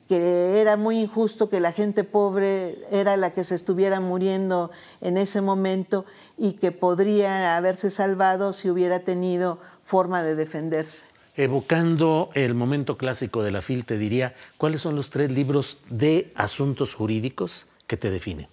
[0.08, 4.72] que era muy injusto que la gente pobre era la que se estuviera muriendo
[5.02, 6.04] en ese momento
[6.36, 11.06] y que podría haberse salvado si hubiera tenido forma de defenderse.
[11.36, 16.32] Evocando el momento clásico de la FIL, te diría, ¿cuáles son los tres libros de
[16.36, 18.48] asuntos jurídicos que te definen?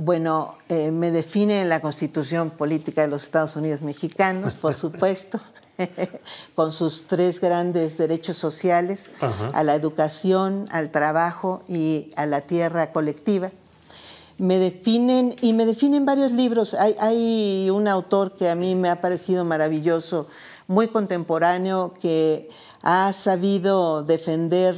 [0.00, 5.40] Bueno, eh, me define la Constitución Política de los Estados Unidos Mexicanos, por supuesto,
[6.54, 12.92] con sus tres grandes derechos sociales, a la educación, al trabajo y a la tierra
[12.92, 13.50] colectiva.
[14.38, 16.74] Me definen, y me definen varios libros.
[16.74, 20.28] Hay, hay un autor que a mí me ha parecido maravilloso,
[20.68, 22.48] muy contemporáneo que
[22.82, 24.76] ha sabido defender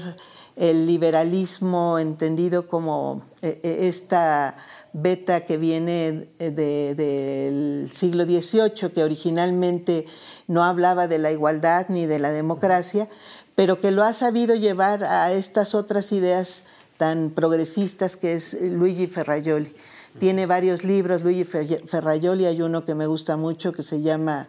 [0.57, 4.57] el liberalismo entendido como eh, eh, esta
[4.93, 10.07] beta que viene del siglo XVIII, que originalmente
[10.49, 13.09] no hablaba de la igualdad ni de la democracia,
[13.55, 16.65] pero que lo ha sabido llevar a estas otras ideas
[16.97, 19.73] tan progresistas que es Luigi Ferraioli.
[20.19, 24.49] Tiene varios libros, Luigi Ferraioli, hay uno que me gusta mucho que se llama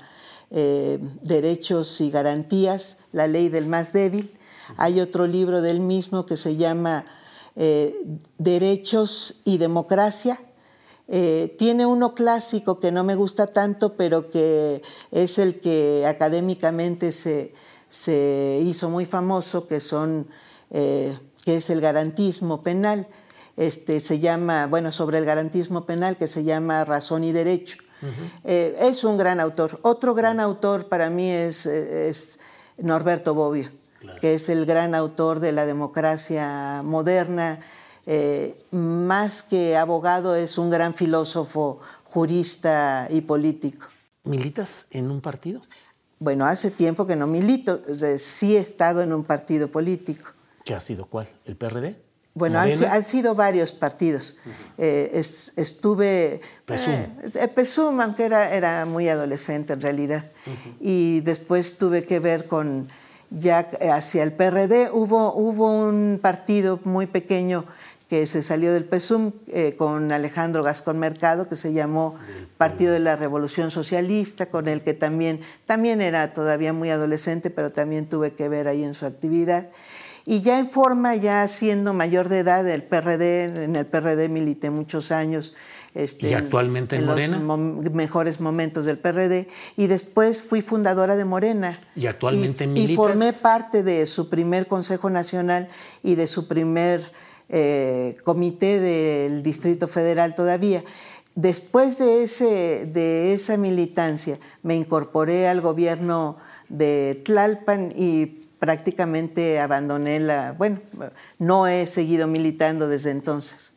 [0.53, 4.37] eh, derechos y Garantías, la ley del más débil.
[4.75, 7.05] Hay otro libro del mismo que se llama
[7.55, 7.95] eh,
[8.37, 10.41] Derechos y Democracia.
[11.07, 17.13] Eh, tiene uno clásico que no me gusta tanto, pero que es el que académicamente
[17.13, 17.53] se,
[18.61, 20.27] hizo muy famoso, que, son,
[20.69, 23.07] que es el garantismo penal.
[23.55, 27.77] Este, se llama, bueno, sobre el garantismo penal, que se llama Razón y Derecho.
[28.43, 29.79] Eh, es un gran autor.
[29.83, 32.11] Otro gran autor para mí es, eh,
[32.77, 33.69] Norberto Bobbio,
[34.19, 37.59] que es el gran autor de la democracia moderna.
[38.05, 43.87] Eh, más que abogado, es un gran filósofo, jurista y político.
[44.23, 45.61] ¿Militas en un partido?
[46.19, 47.81] Bueno, hace tiempo que no milito.
[48.17, 50.29] sí he estado en un partido político.
[50.63, 51.27] ¿Qué ha sido cuál?
[51.45, 51.95] ¿El PRD?
[52.33, 54.35] Bueno, han, sido varios partidos.
[54.77, 55.11] Eh,
[55.57, 56.41] estuve...
[56.65, 56.93] Pesum.
[56.93, 60.23] Eh, Pesum, aunque era, era muy adolescente en realidad.
[60.79, 62.87] Y después tuve que ver con
[63.31, 64.91] ya hacia el PRD.
[64.91, 67.65] Hubo, hubo un partido muy pequeño
[68.11, 72.15] que se salió del PESUM eh, con Alejandro Gascón Mercado, que se llamó
[72.57, 77.71] Partido de la Revolución Socialista, con el que también, también era todavía muy adolescente, pero
[77.71, 79.69] también tuve que ver ahí en su actividad.
[80.25, 84.69] Y ya en forma, ya siendo mayor de edad, el PRD, en el PRD milité
[84.69, 85.53] muchos años.
[85.93, 87.37] Este, ¿Y actualmente en, Morena?
[87.37, 89.47] los mejores momentos del PRD.
[89.75, 91.79] Y después fui fundadora de Morena.
[91.95, 95.67] ¿Y actualmente y, Y formé parte de su primer Consejo Nacional
[96.03, 97.11] y de su primer
[97.49, 100.83] eh, comité del Distrito Federal todavía.
[101.35, 106.37] Después de, ese, de esa militancia me incorporé al gobierno
[106.69, 110.77] de Tlalpan y prácticamente abandoné la, bueno,
[111.39, 113.73] no he seguido militando desde entonces.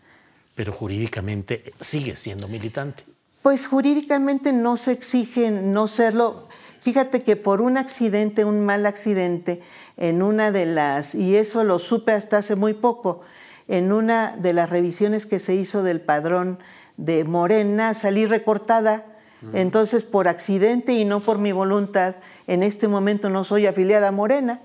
[0.54, 3.02] Pero jurídicamente sigue siendo militante.
[3.40, 6.48] Pues jurídicamente no se exige no serlo.
[6.82, 9.62] Fíjate que por un accidente, un mal accidente,
[9.96, 13.22] en una de las, y eso lo supe hasta hace muy poco,
[13.68, 16.58] en una de las revisiones que se hizo del padrón
[16.98, 19.06] de Morena, salí recortada.
[19.54, 22.16] Entonces, por accidente y no por mi voluntad,
[22.46, 24.60] en este momento no soy afiliada a Morena.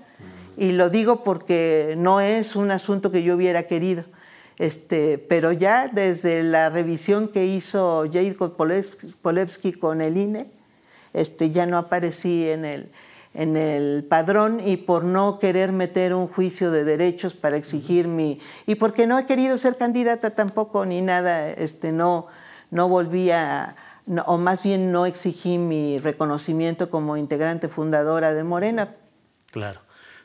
[0.60, 4.04] Y lo digo porque no es un asunto que yo hubiera querido.
[4.58, 8.58] Este, pero ya desde la revisión que hizo Jacob
[9.22, 10.50] Polewski con el INE,
[11.14, 12.90] este, ya no aparecí en el,
[13.32, 18.38] en el padrón y por no querer meter un juicio de derechos para exigir mi...
[18.66, 22.26] y porque no he querido ser candidata tampoco ni nada, este, no,
[22.70, 23.76] no volví a...
[24.26, 28.94] o más bien no exigí mi reconocimiento como integrante fundadora de Morena.
[29.52, 29.80] Claro.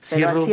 [0.05, 0.45] Cierro,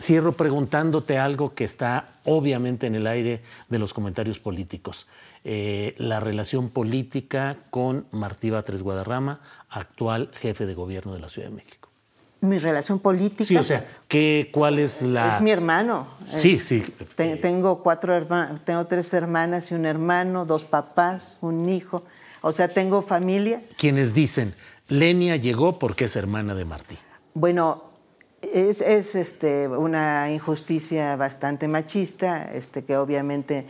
[0.00, 5.06] cierro preguntándote algo que está obviamente en el aire de los comentarios políticos.
[5.44, 9.40] Eh, la relación política con Martí Batres Guadarrama,
[9.70, 11.88] actual jefe de gobierno de la Ciudad de México.
[12.40, 13.44] Mi relación política.
[13.44, 15.28] Sí, o sea, ¿qué, ¿cuál es la...?
[15.28, 16.08] Es mi hermano.
[16.34, 16.82] Sí, sí.
[17.14, 22.02] tengo, cuatro hermanos, tengo tres hermanas y un hermano, dos papás, un hijo.
[22.40, 23.62] O sea, tengo familia.
[23.78, 24.52] Quienes dicen,
[24.88, 26.98] Lenia llegó porque es hermana de Martí.
[27.34, 27.84] Bueno,
[28.56, 33.66] es, es este, una injusticia bastante machista, este, que obviamente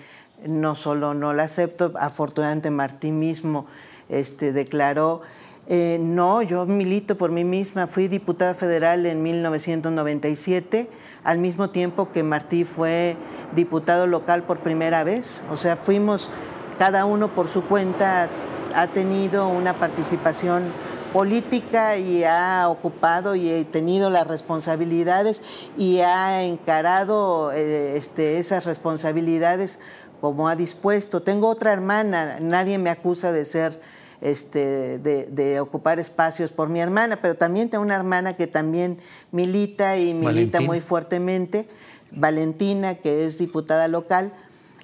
[0.47, 3.67] no solo no la acepto, afortunadamente Martín mismo
[4.09, 5.23] este, declaró,
[5.67, 10.89] eh, no, yo milito por mí misma, fui diputada federal en 1997,
[11.25, 13.17] al mismo tiempo que Martí fue
[13.57, 16.31] diputado local por primera vez, o sea, fuimos
[16.79, 18.31] cada uno por su cuenta,
[18.73, 20.73] ha tenido una participación
[21.17, 25.41] política y ha ocupado y ha tenido las responsabilidades
[25.79, 29.81] y ha encarado eh, este, esas responsabilidades
[30.21, 31.23] como ha dispuesto.
[31.23, 33.81] Tengo otra hermana, nadie me acusa de ser,
[34.21, 38.99] este, de, ocupar espacios por mi hermana, pero también tengo una hermana que también
[39.33, 41.67] milita y milita muy fuertemente,
[42.13, 44.35] Valentina, que es diputada local.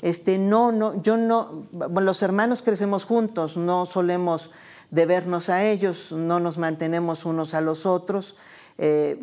[0.01, 1.67] Este, no, no, yo no,
[2.01, 4.49] los hermanos crecemos juntos, no solemos
[4.93, 8.37] de vernos a ellos, no nos mantenemos unos a los otros.
[8.77, 9.19] Eh,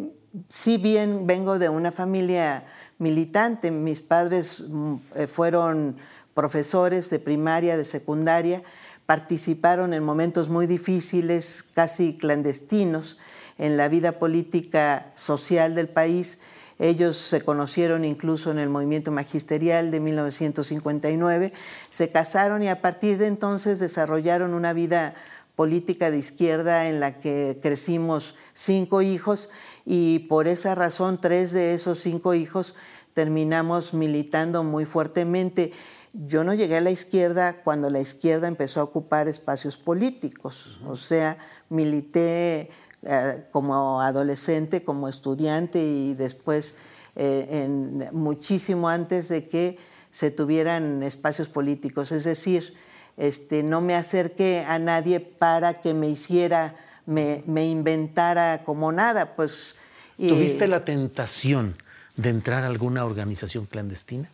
[0.49, 2.65] si bien vengo de una familia
[2.97, 5.95] militante, mis padres mm, eh, fueron
[6.33, 8.63] profesores de primaria, de secundaria,
[9.05, 13.19] participaron en momentos muy difíciles, casi clandestinos,
[13.59, 16.39] en la vida política social del país.
[16.79, 21.53] Ellos se conocieron incluso en el movimiento magisterial de 1959,
[21.91, 25.13] se casaron y a partir de entonces desarrollaron una vida
[25.59, 29.49] política de izquierda en la que crecimos cinco hijos
[29.83, 32.75] y por esa razón tres de esos cinco hijos
[33.13, 35.73] terminamos militando muy fuertemente.
[36.13, 40.95] Yo no llegué a la izquierda cuando la izquierda empezó a ocupar espacios políticos, o
[40.95, 41.37] sea,
[41.67, 42.69] milité
[43.01, 46.77] eh, como adolescente, como estudiante y después
[47.17, 49.77] eh, en, muchísimo antes de que
[50.09, 52.77] se tuvieran espacios políticos, es decir,
[53.19, 59.35] este, no me acerqué a nadie para que me hiciera, me, inventara como nada.
[59.35, 59.75] Pues,
[60.17, 61.75] ¿Tuviste la tentación
[62.15, 64.29] de entrar a alguna organización clandestina?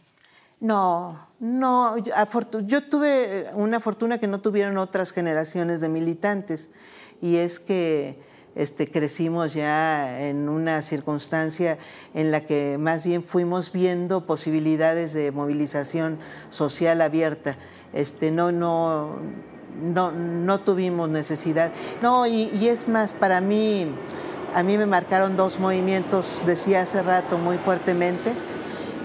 [0.59, 1.97] No, no.
[1.97, 6.69] Yo, tuve una fortuna que no tuvieron otras generaciones de militantes
[7.21, 8.19] y es que
[8.53, 11.79] este, crecimos ya en una circunstancia
[12.13, 16.19] en la que más bien fuimos viendo posibilidades de movilización
[16.49, 17.57] social abierta
[17.95, 19.15] este, no, no,
[19.81, 21.71] no, no tuvimos necesidad.
[22.01, 23.87] No, y, es más, para mí,
[24.53, 28.33] a mí me marcaron dos movimientos, decía hace rato muy fuertemente,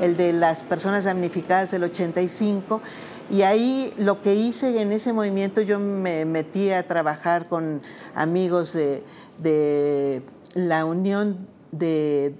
[0.01, 2.83] el de las personas damnificadas del 85,
[3.31, 7.81] y ahí lo que hice en ese movimiento, yo me metí a trabajar con
[8.15, 10.23] amigos de,
[10.55, 12.35] la Unión de,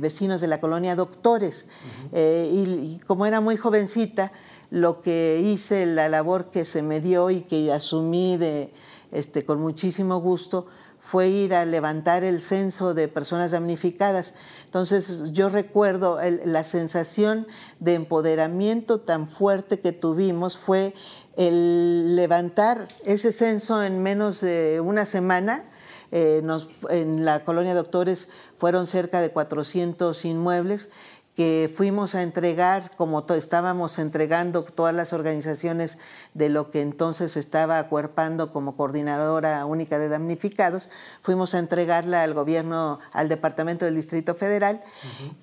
[0.00, 1.68] Vecinos de la Colonia Doctores,
[2.12, 4.32] eh, y como era muy jovencita,
[4.72, 8.72] lo que hice, la labor que se me dio y que asumí de,
[9.12, 10.66] este, con muchísimo gusto,
[10.98, 14.34] fue ir a levantar el censo de personas damnificadas.
[14.64, 17.46] Entonces yo recuerdo la sensación
[17.80, 20.94] de empoderamiento tan fuerte que tuvimos fue
[21.36, 25.66] el levantar ese censo en menos de una semana.
[26.12, 26.42] Eh,
[26.88, 30.92] en la colonia Doctores fueron cerca de 400 inmuebles
[31.34, 35.98] que fuimos a entregar, como estábamos entregando todas las organizaciones
[36.34, 40.90] de lo que entonces estaba acuerpando como coordinadora única de damnificados,
[41.22, 44.82] fuimos a entregarla al gobierno, al Departamento del Distrito Federal,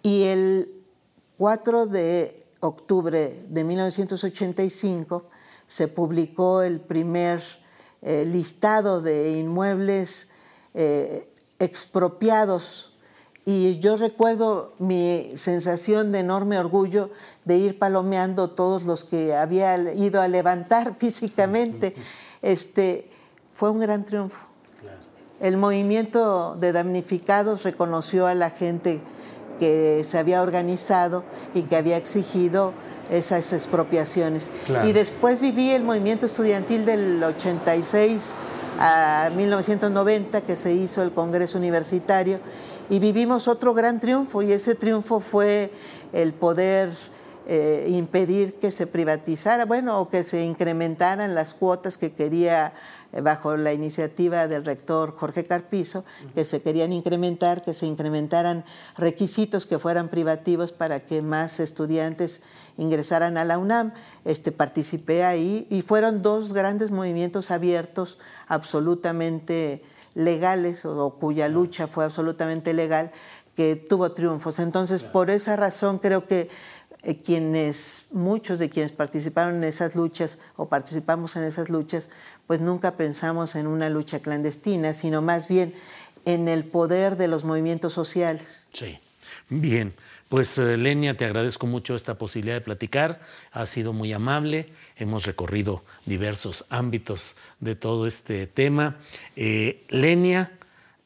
[0.04, 0.72] y el
[1.38, 5.26] 4 de octubre de 1985
[5.66, 7.42] se publicó el primer
[8.02, 10.32] eh, listado de inmuebles
[10.76, 12.94] eh, expropiados
[13.50, 17.10] y yo recuerdo mi sensación de enorme orgullo
[17.46, 21.96] de ir palomeando todos los que había ido a levantar físicamente.
[22.44, 23.10] Este,
[23.52, 24.38] fue un gran triunfo.
[25.40, 29.02] El movimiento de damnificados reconoció a la gente
[29.58, 31.24] que se había organizado
[31.56, 32.74] y que había exigido
[33.10, 34.52] esas expropiaciones.
[34.86, 38.36] Y después viví el movimiento estudiantil del 86
[38.78, 42.40] a 1990, que se hizo el Congreso Universitario,
[42.90, 45.72] y vivimos otro gran triunfo y ese triunfo fue
[46.14, 46.90] el poder
[47.52, 52.74] eh, impedir que se privatizara, bueno, o que se incrementaran las cuotas que quería
[53.12, 58.64] eh, bajo la iniciativa del rector Jorge Carpizo, que se querían incrementar, que se incrementaran
[58.98, 62.44] requisitos que fueran privativos para que más estudiantes
[62.78, 63.94] ingresaran a la UNAM.
[64.26, 69.82] Este, participé ahí y fueron dos grandes movimientos abiertos, absolutamente
[70.16, 73.12] legales o, cuya lucha fue absolutamente legal,
[73.56, 74.60] que tuvo triunfos.
[74.60, 76.50] Entonces, por esa razón creo que
[77.04, 82.10] eh, quienes, muchos de quienes participaron en esas luchas o participamos en esas luchas,
[82.48, 85.74] pues nunca pensamos en una lucha clandestina, sino más bien
[86.26, 88.68] en el poder de los movimientos sociales.
[88.74, 89.00] Sí,
[89.50, 89.94] bien.
[90.30, 93.20] Pues eh, Lenia, te agradezco mucho esta posibilidad de platicar.
[93.52, 94.68] Ha sido muy amable.
[94.96, 98.98] Hemos recorrido diversos ámbitos de todo este tema.
[99.36, 100.52] Eh, Lenia,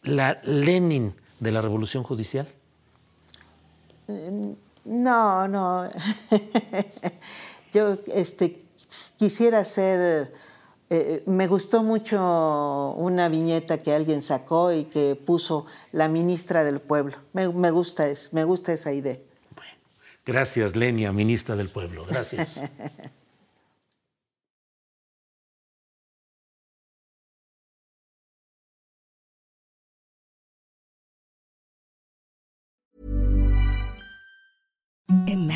[0.02, 2.50] la Lenin de la Revolución Judicial.
[4.84, 5.90] No, no.
[7.74, 8.62] Yo este,
[9.18, 10.34] quisiera ser
[10.96, 16.80] eh, me gustó mucho una viñeta que alguien sacó y que puso la ministra del
[16.80, 17.18] pueblo.
[17.34, 19.18] Me, gusta, me gusta esa idea.
[20.24, 22.06] gracias, Lenia, ministra del pueblo.
[22.06, 22.62] Gracias.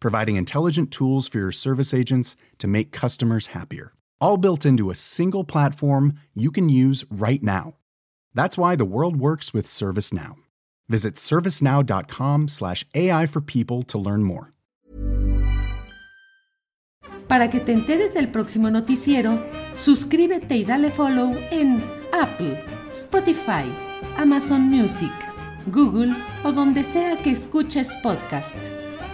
[0.00, 3.92] providing intelligent tools for your service agents to make customers happier.
[4.20, 7.76] All built into a single platform you can use right now.
[8.34, 10.34] That's why the world works with ServiceNow.
[10.88, 14.52] Visit servicenow.com/ai for people to learn more.
[17.28, 19.38] Para que te enteres del próximo noticiero,
[19.72, 21.80] suscríbete y dale follow en
[22.12, 23.72] Apple, Spotify,
[24.16, 25.12] Amazon Music,
[25.68, 28.56] Google o donde sea que escuches podcast.